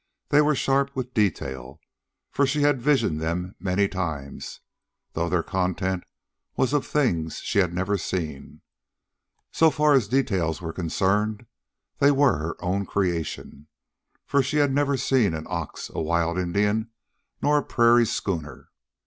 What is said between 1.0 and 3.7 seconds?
detail, for she had visioned them